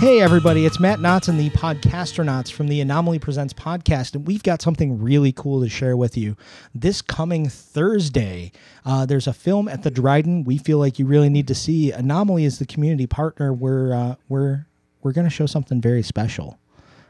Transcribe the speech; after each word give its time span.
Hey, 0.00 0.22
everybody, 0.22 0.64
it's 0.64 0.80
Matt 0.80 0.98
Knotts 0.98 1.28
and 1.28 1.38
the 1.38 1.50
Podcastronauts 1.50 2.50
from 2.50 2.68
the 2.68 2.80
Anomaly 2.80 3.18
Presents 3.18 3.52
podcast, 3.52 4.14
and 4.14 4.26
we've 4.26 4.42
got 4.42 4.62
something 4.62 4.98
really 4.98 5.30
cool 5.30 5.60
to 5.60 5.68
share 5.68 5.94
with 5.94 6.16
you. 6.16 6.38
This 6.74 7.02
coming 7.02 7.50
Thursday, 7.50 8.50
uh, 8.86 9.04
there's 9.04 9.26
a 9.26 9.34
film 9.34 9.68
at 9.68 9.82
the 9.82 9.90
Dryden 9.90 10.44
we 10.44 10.56
feel 10.56 10.78
like 10.78 10.98
you 10.98 11.04
really 11.04 11.28
need 11.28 11.46
to 11.48 11.54
see. 11.54 11.92
Anomaly 11.92 12.46
is 12.46 12.58
the 12.58 12.64
community 12.64 13.06
partner. 13.06 13.52
We're, 13.52 13.92
uh, 13.92 14.14
we're, 14.30 14.64
we're 15.02 15.12
going 15.12 15.26
to 15.26 15.30
show 15.30 15.44
something 15.44 15.82
very 15.82 16.02
special. 16.02 16.58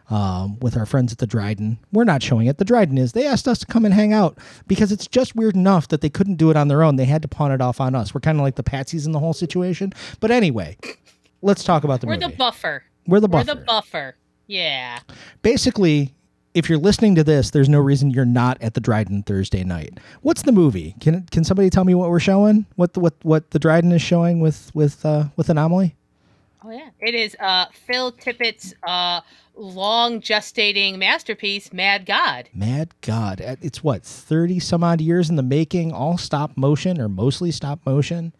Um, 0.08 0.58
with 0.58 0.76
our 0.76 0.86
friends 0.86 1.12
at 1.12 1.18
the 1.18 1.26
Dryden. 1.28 1.78
We're 1.92 2.02
not 2.02 2.20
showing 2.20 2.48
it. 2.48 2.58
The 2.58 2.64
Dryden 2.64 2.98
is. 2.98 3.12
They 3.12 3.28
asked 3.28 3.46
us 3.46 3.60
to 3.60 3.66
come 3.66 3.84
and 3.84 3.94
hang 3.94 4.12
out 4.12 4.36
because 4.66 4.90
it's 4.90 5.06
just 5.06 5.36
weird 5.36 5.54
enough 5.54 5.86
that 5.86 6.00
they 6.00 6.10
couldn't 6.10 6.34
do 6.34 6.50
it 6.50 6.56
on 6.56 6.66
their 6.66 6.82
own. 6.82 6.96
They 6.96 7.04
had 7.04 7.22
to 7.22 7.28
pawn 7.28 7.52
it 7.52 7.60
off 7.60 7.80
on 7.80 7.94
us. 7.94 8.12
We're 8.12 8.20
kind 8.20 8.36
of 8.36 8.42
like 8.42 8.56
the 8.56 8.64
patsies 8.64 9.06
in 9.06 9.12
the 9.12 9.20
whole 9.20 9.32
situation. 9.32 9.92
But 10.18 10.32
anyway, 10.32 10.76
let's 11.42 11.64
talk 11.64 11.84
about 11.84 12.00
the 12.00 12.06
We're 12.06 12.14
movie. 12.14 12.26
the 12.32 12.36
buffer. 12.36 12.84
We're 13.06 13.20
the 13.20 13.28
buffer. 13.28 13.48
We're 13.48 13.54
the 13.54 13.64
buffer. 13.64 14.16
Yeah. 14.46 15.00
Basically, 15.42 16.14
if 16.54 16.68
you're 16.68 16.78
listening 16.78 17.14
to 17.14 17.24
this, 17.24 17.50
there's 17.50 17.68
no 17.68 17.78
reason 17.78 18.10
you're 18.10 18.24
not 18.24 18.60
at 18.60 18.74
the 18.74 18.80
Dryden 18.80 19.22
Thursday 19.22 19.62
night. 19.64 19.98
What's 20.22 20.42
the 20.42 20.52
movie? 20.52 20.94
Can 21.00 21.26
can 21.30 21.44
somebody 21.44 21.70
tell 21.70 21.84
me 21.84 21.94
what 21.94 22.10
we're 22.10 22.20
showing? 22.20 22.66
What 22.76 22.94
the, 22.94 23.00
what 23.00 23.14
what 23.22 23.50
the 23.50 23.58
Dryden 23.58 23.92
is 23.92 24.02
showing 24.02 24.40
with 24.40 24.70
with 24.74 25.04
uh, 25.04 25.26
with 25.36 25.48
Anomaly? 25.48 25.94
Oh 26.64 26.70
yeah. 26.70 26.90
It 27.00 27.14
is 27.14 27.36
uh 27.40 27.66
Phil 27.72 28.12
Tippett's 28.12 28.74
uh 28.82 29.20
long 29.54 30.20
gestating 30.20 30.98
masterpiece, 30.98 31.72
Mad 31.72 32.04
God. 32.04 32.48
Mad 32.52 32.94
God, 33.00 33.40
it's 33.62 33.84
what 33.84 34.02
thirty 34.02 34.58
some 34.58 34.82
odd 34.82 35.00
years 35.00 35.30
in 35.30 35.36
the 35.36 35.42
making, 35.42 35.92
all 35.92 36.18
stop 36.18 36.56
motion 36.56 37.00
or 37.00 37.08
mostly 37.08 37.50
stop 37.50 37.78
motion. 37.86 38.32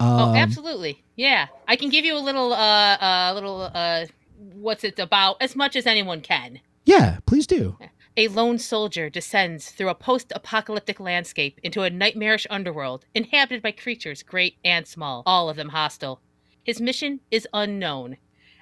Oh, 0.00 0.30
Um, 0.30 0.36
absolutely. 0.36 1.02
Yeah. 1.16 1.46
I 1.66 1.76
can 1.76 1.88
give 1.88 2.04
you 2.04 2.16
a 2.16 2.20
little 2.20 2.52
uh 2.52 2.96
uh 2.96 3.32
little 3.34 3.70
uh 3.72 4.06
what's 4.54 4.84
it 4.84 4.98
about 4.98 5.36
as 5.40 5.56
much 5.56 5.76
as 5.76 5.86
anyone 5.86 6.20
can. 6.20 6.60
Yeah, 6.84 7.18
please 7.26 7.46
do. 7.46 7.78
A 8.18 8.28
lone 8.28 8.58
soldier 8.58 9.10
descends 9.10 9.70
through 9.70 9.90
a 9.90 9.94
post 9.94 10.32
apocalyptic 10.34 10.98
landscape 11.00 11.60
into 11.62 11.82
a 11.82 11.90
nightmarish 11.90 12.46
underworld 12.48 13.04
inhabited 13.14 13.60
by 13.62 13.72
creatures 13.72 14.22
great 14.22 14.56
and 14.64 14.86
small, 14.86 15.22
all 15.26 15.50
of 15.50 15.56
them 15.56 15.70
hostile. 15.70 16.20
His 16.62 16.80
mission 16.80 17.20
is 17.30 17.46
unknown. 17.52 18.16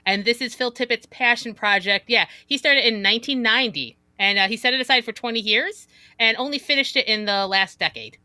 And 0.04 0.24
this 0.24 0.40
is 0.40 0.54
Phil 0.54 0.72
Tippett's 0.72 1.06
passion 1.06 1.54
project. 1.54 2.06
Yeah, 2.10 2.26
he 2.46 2.58
started 2.58 2.80
in 2.86 3.02
1990 3.02 3.96
and 4.18 4.38
uh, 4.38 4.48
he 4.48 4.56
set 4.56 4.74
it 4.74 4.80
aside 4.80 5.04
for 5.04 5.12
20 5.12 5.38
years 5.40 5.86
and 6.18 6.36
only 6.36 6.58
finished 6.58 6.96
it 6.96 7.06
in 7.06 7.24
the 7.24 7.46
last 7.46 7.78
decade. 7.78 8.18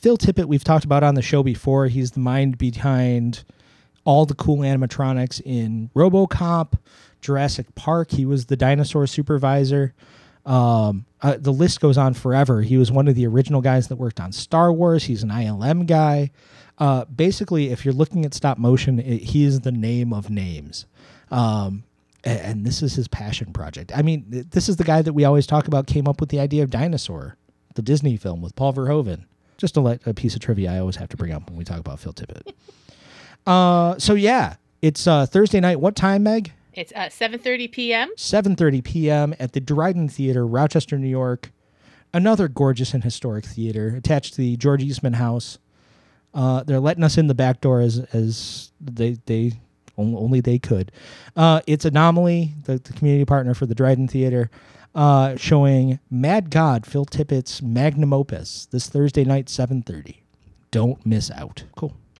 Phil 0.00 0.18
Tippett, 0.18 0.46
we've 0.46 0.64
talked 0.64 0.84
about 0.84 1.02
on 1.02 1.14
the 1.14 1.22
show 1.22 1.42
before. 1.42 1.86
He's 1.86 2.12
the 2.12 2.20
mind 2.20 2.58
behind 2.58 3.44
all 4.04 4.26
the 4.26 4.34
cool 4.34 4.58
animatronics 4.58 5.40
in 5.44 5.90
RoboCop, 5.94 6.74
Jurassic 7.20 7.74
Park. 7.74 8.10
He 8.10 8.26
was 8.26 8.46
the 8.46 8.56
dinosaur 8.56 9.06
supervisor. 9.06 9.94
Um, 10.44 11.06
uh, 11.22 11.36
the 11.38 11.52
list 11.52 11.80
goes 11.80 11.96
on 11.96 12.12
forever. 12.12 12.60
He 12.60 12.76
was 12.76 12.92
one 12.92 13.08
of 13.08 13.14
the 13.14 13.26
original 13.26 13.62
guys 13.62 13.88
that 13.88 13.96
worked 13.96 14.20
on 14.20 14.32
Star 14.32 14.70
Wars. 14.72 15.04
He's 15.04 15.22
an 15.22 15.30
ILM 15.30 15.86
guy. 15.86 16.30
Uh, 16.76 17.06
basically, 17.06 17.70
if 17.70 17.84
you're 17.84 17.94
looking 17.94 18.26
at 18.26 18.34
stop 18.34 18.58
motion, 18.58 18.98
it, 18.98 19.22
he 19.22 19.44
is 19.44 19.60
the 19.60 19.72
name 19.72 20.12
of 20.12 20.28
names. 20.28 20.84
Um, 21.30 21.84
a- 22.24 22.28
and 22.44 22.66
this 22.66 22.82
is 22.82 22.94
his 22.94 23.08
passion 23.08 23.52
project. 23.54 23.90
I 23.96 24.02
mean, 24.02 24.26
th- 24.30 24.46
this 24.50 24.68
is 24.68 24.76
the 24.76 24.84
guy 24.84 25.00
that 25.00 25.14
we 25.14 25.24
always 25.24 25.46
talk 25.46 25.66
about 25.66 25.86
came 25.86 26.06
up 26.06 26.20
with 26.20 26.28
the 26.28 26.40
idea 26.40 26.62
of 26.62 26.70
Dinosaur, 26.70 27.36
the 27.74 27.82
Disney 27.82 28.18
film 28.18 28.42
with 28.42 28.54
Paul 28.54 28.74
Verhoeven. 28.74 29.24
Just 29.64 29.78
a, 29.78 29.98
a 30.04 30.12
piece 30.12 30.34
of 30.34 30.42
trivia 30.42 30.72
I 30.72 30.78
always 30.78 30.96
have 30.96 31.08
to 31.08 31.16
bring 31.16 31.32
up 31.32 31.48
when 31.48 31.56
we 31.56 31.64
talk 31.64 31.78
about 31.78 31.98
Phil 31.98 32.12
Tippett. 32.12 32.52
uh, 33.46 33.98
so 33.98 34.12
yeah, 34.12 34.56
it's 34.82 35.06
uh, 35.06 35.24
Thursday 35.24 35.58
night. 35.58 35.80
What 35.80 35.96
time, 35.96 36.22
Meg? 36.22 36.52
It's 36.74 36.92
uh, 36.92 37.08
7:30 37.08 37.72
p.m. 37.72 38.10
7:30 38.14 38.84
p.m. 38.84 39.34
at 39.40 39.54
the 39.54 39.60
Dryden 39.60 40.10
Theater, 40.10 40.46
Rochester, 40.46 40.98
New 40.98 41.08
York. 41.08 41.50
Another 42.12 42.46
gorgeous 42.46 42.92
and 42.92 43.02
historic 43.02 43.46
theater 43.46 43.94
attached 43.96 44.34
to 44.34 44.42
the 44.42 44.58
George 44.58 44.82
Eastman 44.82 45.14
House. 45.14 45.58
Uh, 46.34 46.62
they're 46.64 46.78
letting 46.78 47.02
us 47.02 47.16
in 47.16 47.28
the 47.28 47.34
back 47.34 47.62
door 47.62 47.80
as 47.80 48.00
as 48.12 48.70
they 48.78 49.16
they 49.24 49.52
only 49.96 50.42
they 50.42 50.58
could. 50.58 50.92
Uh, 51.36 51.62
it's 51.66 51.86
Anomaly, 51.86 52.52
the, 52.64 52.80
the 52.80 52.92
community 52.92 53.24
partner 53.24 53.54
for 53.54 53.64
the 53.64 53.74
Dryden 53.74 54.08
Theater, 54.08 54.50
uh, 54.94 55.36
showing 55.36 55.98
Mad 56.10 56.50
God 56.50 56.86
Phil 56.86 57.04
Tippett's 57.04 57.62
magnum 57.62 58.12
opus 58.12 58.66
this 58.70 58.88
Thursday 58.88 59.24
night, 59.24 59.46
7:30. 59.46 60.18
Don't 60.70 61.04
miss 61.06 61.30
out. 61.30 61.64
Cool. 61.76 61.96